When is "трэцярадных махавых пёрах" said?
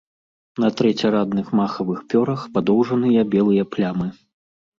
0.79-2.47